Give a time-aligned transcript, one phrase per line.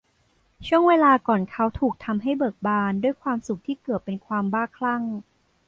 [0.67, 5.03] ช่วงเวลาก่อนเขาถูกทำให้เบิกบานด้วยความสุขที่เกือบเป็นความบ้าคลั่ง